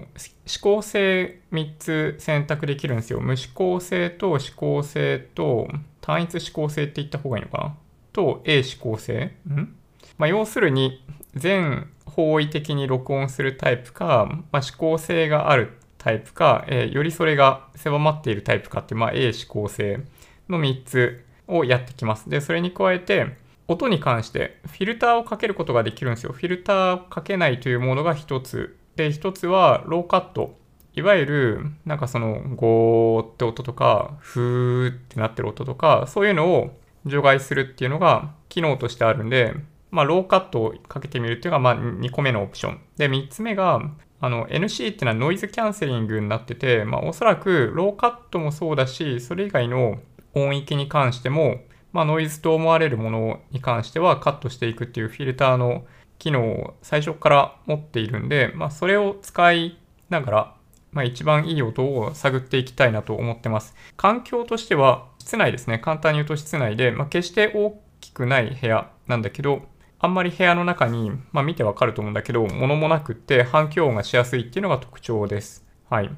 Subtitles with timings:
[0.46, 3.20] 指向性3つ選択できるんですよ。
[3.20, 5.68] 無指向性と指向性と
[6.00, 7.76] 単一指向性って言った方がいいのかな？
[8.12, 9.74] と A 指向性ん？
[10.16, 20.00] まあ、要するに全方位的に録音するタイプか、まあ、指向性があるタイプか、えー、よりそれが狭まっているタイプかっていう、まあ、A 指向性
[20.48, 22.30] の3つをやってきます。
[22.30, 23.36] で、それに加えて、
[23.68, 26.32] 音に関してフィルターをかけることができるんですよ。
[26.32, 28.78] フィルターをかけないというものが一つ。
[28.96, 30.56] で、一つはローカット。
[30.94, 36.70] いわゆる、なんかその、ゴーって音とか、フーってなってる音とか、そういうのを
[37.04, 39.54] 除外するっていうのが機能としてあるんで、
[39.90, 42.80] まあ、ローカットをかけてみるっていうのが、まあ、2個目のオプション。
[42.96, 43.82] で、3つ目が、
[44.20, 49.98] あの、NC っていうのはノイズキャンセリングになってて、まあ、おそらくローカットもそうだし、それ以外の
[50.34, 51.60] 音域に関しても、
[51.96, 55.86] まあ、ノイズと思われるものに関してはカットしていくっていうフィルターの
[56.18, 59.78] 機能を最初から持っているんで、まあ、それを使い
[60.10, 60.54] ながら、
[60.92, 63.74] まあ、一番いい音を探っていきたいなと思ってます。
[63.96, 65.78] 環境としては、室内ですね。
[65.78, 69.62] 簡単に言うと室内で、まあ、決して大きくない部屋なんだけど、
[69.98, 75.64] あんまり部屋の中に、まあ、見てわかると思うんだけど、物もなくって反響音がしやすいっていうのが特徴です。
[75.88, 76.10] はい。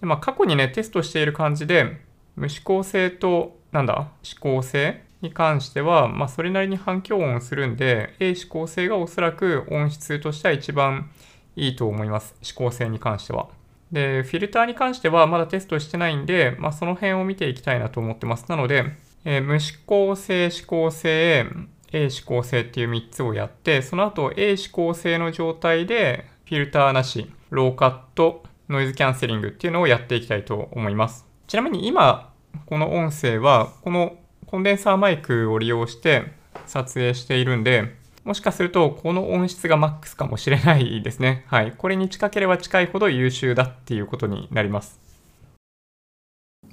[0.00, 1.98] で、まあ、過去にね、テストしている感じで、
[2.36, 11.10] 無指向性となんだ、指向性に関しては、まあ、それなりに反響音をするんで、A 指向性がおそらく音質としては一番
[11.56, 12.36] いいと思います。
[12.40, 13.48] 指向性に関しては。
[13.90, 18.46] で、フィルターに関してはまだテストしてないんで、まあ、その辺を見ていきたいなと思ってます。
[18.48, 18.84] なので、
[19.24, 21.44] えー、無指向性、指向性、
[21.92, 31.26] A 指向性っていう3つをやって、その後 A 指向性の状態でフィルターなし、ローカット、ノイズキャンセリングっていうのをやっていきたいと思います。
[31.48, 32.33] ちなみに今、
[32.66, 34.16] この音声は、この
[34.46, 36.32] コンデンサーマイクを利用して
[36.66, 41.44] 撮影しているんで、もしかするとこの音質がマックスかもしれないですね。
[41.48, 41.72] はい。
[41.76, 44.98] これに近ければ近いほど優秀だっていうことになります。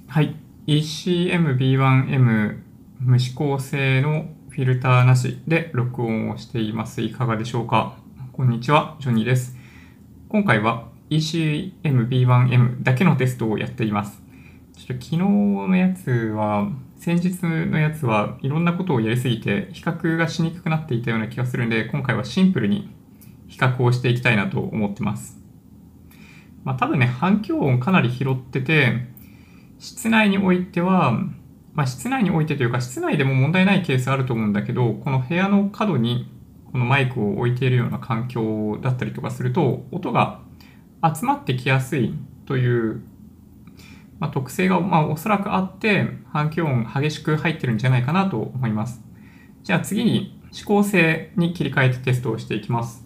[0.06, 0.34] はい。
[0.66, 2.58] ECM-B1M
[3.00, 7.02] 無指向性のフィルターなしで録音をしています。
[7.02, 7.96] いかがでしょうか？
[8.32, 9.56] こんにちは、ジョニーです。
[10.28, 14.21] 今回は ECM-B1M だけのテストをやっています。
[14.82, 22.92] ちょっと昨日のやつは、先日のやつはいろんなことをやりすぎて比較がしにくくなっていたような気がするんで、今回はシンプルに
[23.46, 25.38] 比較をしていきたいなと思ってます。
[26.64, 29.06] まあ、多分ね、反響音かなり拾ってて、
[29.78, 31.12] 室内においては、
[31.74, 36.28] まあ、室内においてというか、室内でも問題ないケースあると思うんだけど、この部屋の角に
[36.72, 40.40] このマイクを置いているような環境だったりとかすると、音が
[41.04, 42.14] 集まってきやすい
[42.46, 43.02] という
[44.22, 49.02] まあ、特性がまあおそらくあって反響音激しく入ってるんじゃないかなと思います。
[49.64, 53.04] じゃあ次に指向性に切り替えてテストをしていきます。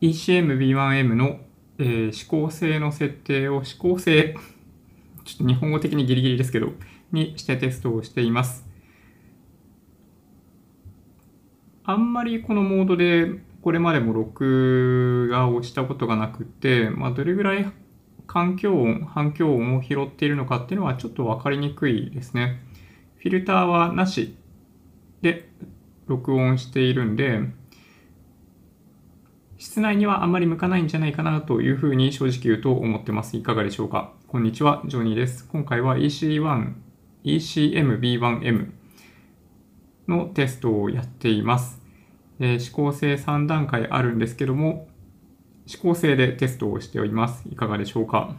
[0.00, 1.38] ECM-B1M の、
[1.78, 4.34] えー、指向性の設定を指向性、
[5.24, 6.72] ちょっと日本語的にギリギリですけど、
[7.12, 8.66] にしてテストをしています。
[11.84, 13.30] あんまりこのモードで
[13.62, 17.72] これまでも録画をしたことがなくて、まあ、どれぐらい
[18.26, 22.60] 環境音、反響音を拾っているのかっていうのはちょっと分かりにくいですね。
[23.16, 24.36] フィルターはなし
[25.22, 25.48] で
[26.06, 27.40] 録音しているんで、
[29.56, 33.36] 室内にはあんまり向かないんじゃないかなというふうに正直言うと思ってます。
[33.36, 34.12] いかがでしょうか？
[34.26, 35.46] こんにちは、ジョニーです。
[35.48, 36.72] 今回は EC1、
[37.24, 38.72] ECM-B1M
[40.08, 41.80] のテストをやっています。
[42.40, 44.88] えー、指向性3段階あるんですけども、
[45.66, 47.48] 指向性でテストをしております。
[47.50, 48.36] いかがでしょうか？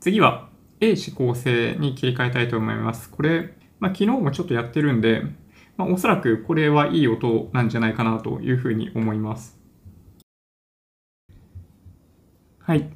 [0.00, 0.48] 次は
[0.80, 3.10] A 指向性に切り替えたいと思います。
[3.10, 5.22] これ、まあ、昨日もちょっとやってるんで、
[5.76, 9.58] まあ、おそらくこれはいい音なんじゃないかなというふうに思います。
[12.60, 12.90] はい。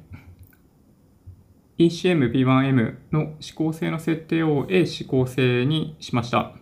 [1.79, 6.55] ECM-B1M の指向性の設定を A 指向性にしました。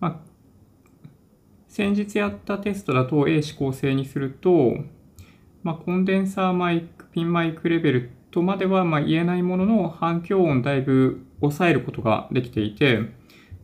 [0.00, 0.16] まあ、
[1.68, 4.76] 先日やったテストだと A 指向性にすると、
[5.62, 12.98] まあ、コンデンサーマイク、ピンマイクレベルとまではま言えないものの反響音だいぶ抑えることができていて、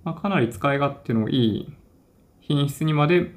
[0.05, 1.73] まあ、かなり使い勝手のいい
[2.41, 3.33] 品質にまで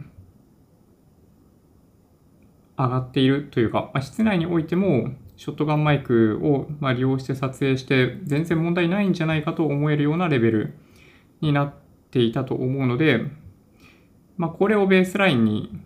[2.78, 10.74] 上がっているというか、まあ、室内においてもショットガンマイクをま利用して撮影して全然問題ないんじゃないかと思えるようなレベル
[11.42, 11.74] になっ
[12.12, 13.26] ていたと思うので、
[14.38, 15.82] まあ、これをベースラインに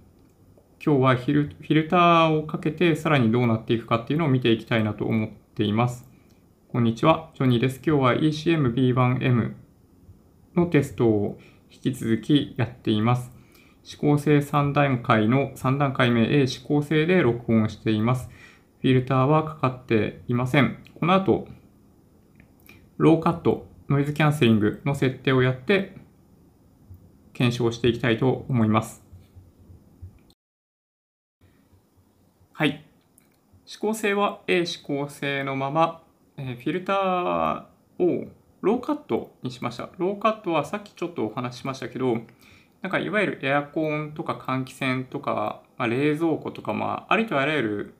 [0.86, 6.08] 今日はフィルターをかけてさらにどうなっていくかっていうのを見ていきたいなと思っています。
[6.72, 7.82] こんにちは、ジョニーです。
[7.84, 9.54] 今日は ECMB1M
[10.56, 11.40] のテストを
[11.72, 13.32] 引き続きやっています。
[13.84, 18.30] 指向性3段階の3段階目 A 指向性で録音しています。
[18.84, 20.78] フィルターはかかっていません。
[21.00, 21.48] この後、
[22.98, 25.98] ローカット、ノイズキャンセリングの設定をやって
[27.34, 29.05] 検証していきたいと思います。
[32.58, 32.86] はい。
[33.68, 36.02] 指向性は A 指向性のまま、
[36.38, 37.66] え、フィルター
[38.02, 38.30] を
[38.62, 39.90] ローカットにしました。
[39.98, 42.14] ローカットはさっきちょっとお話ししましたけど、
[42.82, 47.94] なんかいわゆるエアコンとか換気扇とか、まあ、冷蔵庫とか、まあ、ありとあらゆる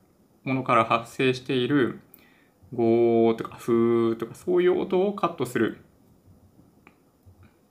[0.44, 2.00] ものから発生している
[2.72, 5.84] ゴーとかフーとかそういう音をカットする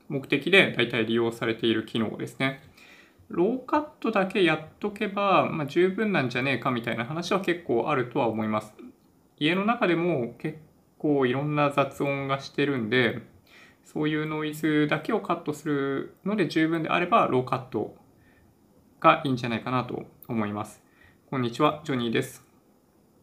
[0.08, 2.62] 目的で大体利用されている機能ですね。
[3.30, 8.74] ローカットだけやっとけば、まあ、十分なんじゃねえかみたいな話は結構あるとは思います。
[9.38, 10.60] 家の中でも結
[10.98, 13.22] 構いろんな雑音がしてるんで、
[13.84, 17.96] そういうノイズだけをカットするので十分であれば、ローカット
[19.00, 20.84] がいいんじゃないかなと思います。
[21.30, 22.46] こんにちは、ジョニーです。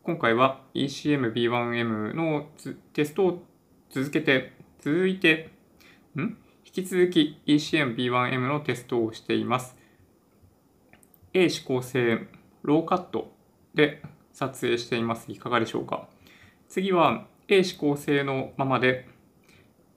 [0.03, 2.49] 今回は ECMB1M の
[2.93, 3.43] テストを
[3.89, 5.51] 続けて、続いて、
[6.17, 6.37] ん？
[6.65, 9.77] 引き続き ECMB1M のテストをしています。
[11.34, 12.29] A 指向性
[12.62, 13.32] ローカット
[13.75, 14.02] で
[14.32, 15.32] 撮影しています。
[15.32, 16.08] いかがでしょうか？
[16.69, 19.08] 次は A 指向性のままで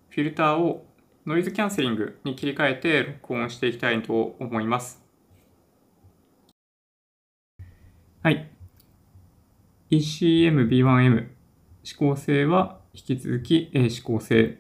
[0.09, 0.85] フィルターを
[1.25, 5.03] ノイズキャンセリングに切り替えて録音していきたいと思います。
[8.21, 8.49] はい。
[9.91, 11.27] ECMB1M
[11.83, 14.57] 指向性は引き続き A 指向性。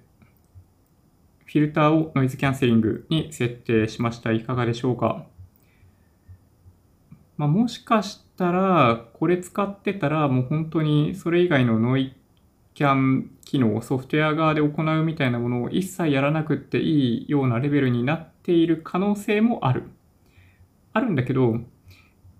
[1.45, 4.33] フィルターをノイズキャンセリングに設定しました。
[4.33, 5.25] いかがでしょうか？
[7.37, 12.15] まあ、もしかしたら、これ使ってたら、もう本当にそれ以外のノイ
[12.73, 19.83] キャン機能をソフトウェア側で行うみたいなものを一切やらなくっていいようなレベルになっている可能性もある。
[20.93, 21.59] あるんだけど、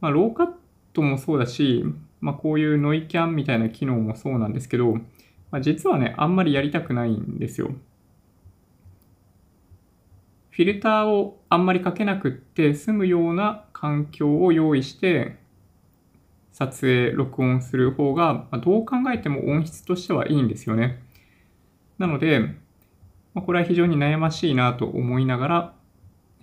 [0.01, 0.47] まあ、ローカッ
[0.94, 1.83] トもそうだし、
[2.21, 4.95] まあ、こういうノイキャンみたいな機能もそうなんですけど、
[5.51, 7.71] まあ、実はね、あんまりやりたくないんですよ。
[10.50, 15.37] フィルターをあんまりかけなくって済むような環境を用意して
[16.51, 21.03] 撮影、録音する方が、まどう考えても音質としてはいいんですよね。
[21.97, 22.55] なので、
[23.33, 25.73] まこれは非常に悩ましいなと思いながら、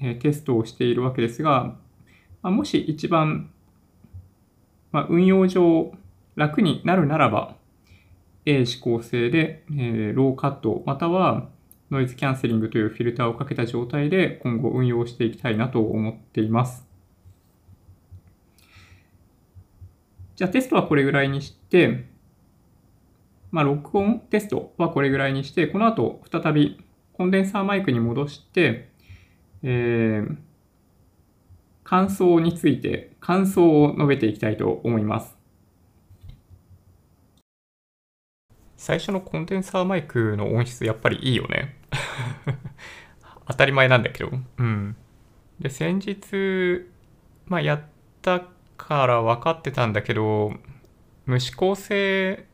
[0.03, 1.77] えテストをしているわけですが、
[2.43, 3.51] まもし一番、
[4.93, 5.93] ま運用上
[6.37, 7.57] 楽になるならば、
[8.45, 11.49] A 指向性で、えローカットまたは
[11.91, 16.92] ノイズキャンセリングというフィルターをかけた状態で今後運用していきたいなと思っています。
[20.43, 22.05] じゃあテストはこれぐらいにして、
[23.53, 28.89] まあ、録音テストはこれぐらいにして、この後再びコンデンサーマイクに戻して、
[29.63, 30.37] えー、
[31.85, 35.37] 感想について感想を述べていきたいと思います。
[38.77, 41.79] 最初のコンデンサーマイクの音質やっぱりいいよね。
[43.47, 44.33] 当たり前なんだけど。
[44.59, 44.97] うん。
[45.61, 46.89] で、先日、
[47.47, 47.83] まあ、やっ
[48.23, 48.43] た
[48.87, 50.53] から分かってたんだけど、
[51.27, 52.47] 無指向性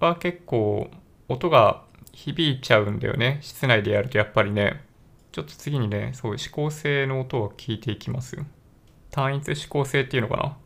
[0.00, 0.90] は結構
[1.28, 1.82] 音が
[2.12, 3.38] 響いちゃうんだよね。
[3.42, 4.84] 室内でやるとやっぱりね。
[5.30, 8.36] ちょっと次にね、そう、指向性の音を聞いていきます。
[9.10, 10.56] 単一指向性っていうのかな。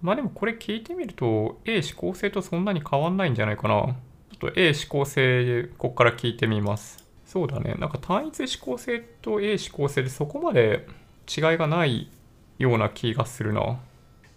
[0.00, 3.74] まあでもこれ聞いてみると、A 指向性とそんなに変わんないんじゃないかな。
[3.74, 3.94] ちょ
[4.36, 7.06] っと A 指向性、ここから聞いてみます。
[7.24, 7.74] そうだね。
[7.78, 10.86] なんか単一指向性と A 指向性でそこまで
[11.28, 12.10] 違いがない
[12.58, 13.78] ような気がするな。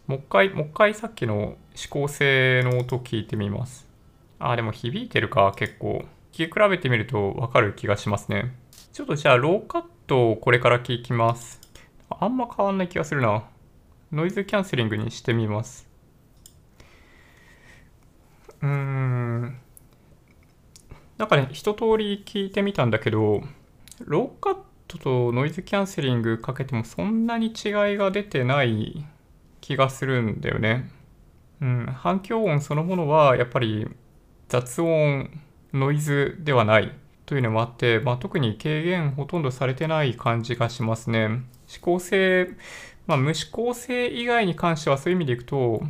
[0.10, 3.88] もう一回、もう一回さっきの指向性の音聞いてみます。
[4.40, 6.04] あ、でも響いてるか、結構。
[6.32, 8.56] 聞き比べてみるとわかる気がしますね。
[8.92, 11.62] ちょっとじゃあ、ローカットをこれから聞きます。
[12.10, 13.44] あんま変わんない気がするな。
[14.12, 15.88] ノイズキャンセリングにしてみます。
[18.64, 19.60] うーん。
[21.20, 23.44] なんかね、一通り聞いてみたんだけど、
[24.00, 27.54] ローカットとノイズキャンセリングかけてもそんなに違い
[27.98, 29.06] が出てない
[29.62, 30.90] 気がするんだよね。
[31.62, 33.88] うん、反響音そのものはやっぱり
[34.48, 35.30] 雑音、
[35.74, 36.92] ノイズではない
[37.26, 41.44] というのもあって、まあ、特に軽減ほとんどされてない感じがしますね。
[41.68, 42.50] 指向性、
[43.06, 45.84] まあ、無指向性以外に関してはそういう意味でいくと、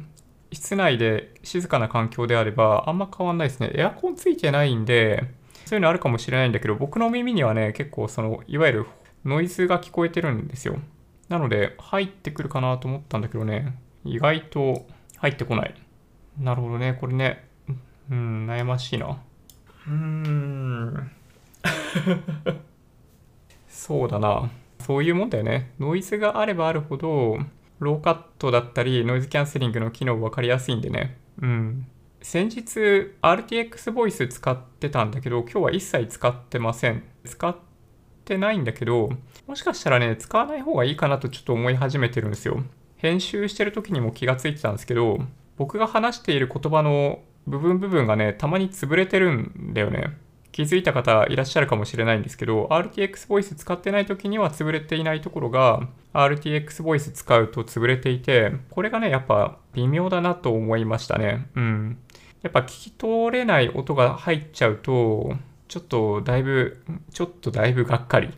[0.51, 3.71] 室内で静かな環境であればあんま変わんないですね。
[3.75, 5.23] エアコンついてないんで、
[5.65, 8.85] そういうのあるかもしれないんだけど、僕の耳にはね、結構その、いわゆる
[9.23, 10.79] ノイズが聞こえてるんですよ。
[11.29, 15.75] なので、入ってくるかなと思ったんだけどね、意外と入ってこない。
[16.39, 17.47] なるほどね、これね、
[18.09, 19.21] うん、悩ましいな。
[19.87, 21.11] うーん。
[23.67, 24.49] そうだな。
[24.79, 25.71] そういうもんだよね。
[25.79, 27.37] ノイズがあればあるほど、
[27.79, 31.17] ローカットだったり、ノイズキャンセリングの機能分かりやすいんでね。
[31.41, 31.87] うん。
[32.21, 37.03] 先日 RTX ボイス使ってたんだけど、今日は一切使ってません。
[37.23, 37.55] 使っ
[38.29, 39.09] てないんだけど、
[39.47, 42.63] もしかしたらね、使わない方がいいかなとちょっと思い始めてるんですよ。
[42.95, 45.19] 編集してる時にも気がついてたんですけど、
[45.57, 50.17] 僕が話している言葉の部分部分がね、たまに潰れてるんだよね。
[50.51, 61.47] 気づいた方いらっしゃるかもしれないんですけど、RTX ボイス使ってない時には潰れていないところが、RTX ボイス使うと潰れていて、これがね、やっぱ微妙だなと思いましたね。
[61.55, 61.97] うん。
[62.41, 65.33] やっぱ聞き取れない音が入っちゃうと、
[65.69, 66.83] ちょっとだいぶ、
[67.13, 68.31] ちょっとだいぶがっかり。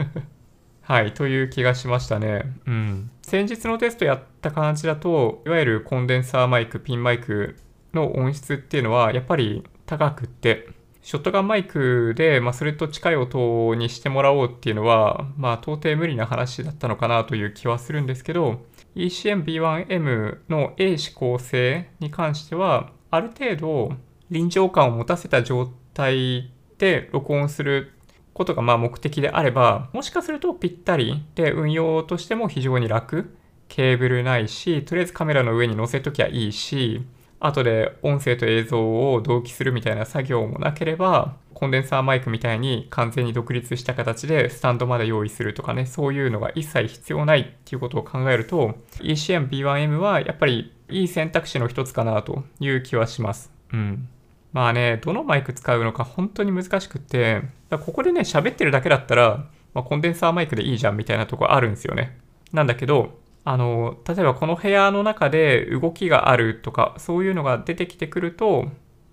[0.82, 2.52] はい、という気がしましたね。
[2.66, 3.10] うん。
[3.22, 7.56] 先日のテストやった感じだと、いわゆるコンデンサーマイク、ピンマイク
[7.94, 10.68] の音質っていうのは、やっぱり高くって、
[11.00, 23.96] ショットガンマイクで、まあ、それと近い音にしてもらおうっていうのは、まあ、到底無理な話だったのかなという気はするんですけど、ECM-B1M の A 指向性に関しては、ある程度
[24.30, 27.92] 臨場感を持たせた状態で録音する
[28.32, 33.36] ことがまあ目的であれば、もしかするとぴったりで運用としても非常に楽。
[33.70, 37.06] ケーブルないし、とりあえずカメラの上に載せときゃいいし、
[37.38, 53.52] 後で音声と映像を同期するみたいな作業もなければ、コンデンサーマイクみたいに完全に独立した形でスタンドまで用意するとかね、そういうのが一切必要ないっていうことを考えると、ECM-B1M はやっぱりいい選択肢の一つかなという気はします。
[53.72, 54.08] うん。
[54.52, 62.18] まあね、どのマイク使うのか本当に難しくって、ここでね、喋ってるだけだったら、まあ、コンデンサーマイクでいいじゃんみたいなとこあるんですよね。
[62.52, 68.66] なんだけど、あの、例えばこの部屋の中で動きがあるとか、そういうのが出てきてくると、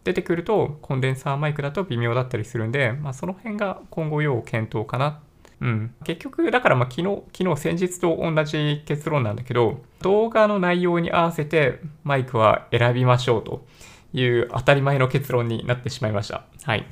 [0.04, 5.20] 出てくるとコンデンサーマイクだと微妙だったりするんで、まあ、その辺が今後要検討かな。
[5.60, 5.94] うん。
[6.04, 13.66] 結局、だからまあ昨日、昨日先日と同じ結論なんだけど、動画の内容に合わせてマイクは選びましょうと
[14.14, 16.46] いう当たり前の結論になってしまいました。
[16.64, 16.86] はい。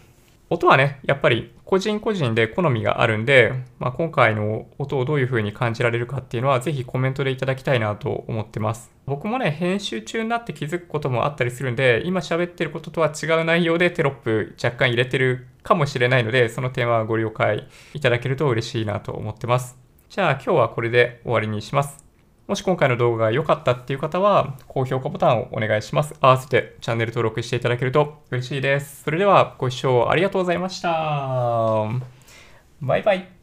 [0.47, 8.91] 音はね、やっぱり個人個人で好みがあるんで、まあ、今回の音をどういう風に感じられるかっていうのは、ぜひコメントでいただきたいなと思ってます。
[9.07, 19.79] 僕もね、編集中になって気づくこともあったりするんで、今喋ってることとは違う内容でテロップ若干入れてるかもしれないので、その点はご了解いただけると嬉しいなと思ってます。
[20.09, 22.04] じゃあ今日はこれで終わりにします。
[22.47, 26.13] もし今回の動画が良かったっていう方は、高評価ボタンをお願いします。
[26.21, 29.03] 合わせてチャンネル登録していただけると嬉しいです。
[29.03, 30.89] それではご視聴ありがとうございました。
[32.81, 33.34] バイバイ。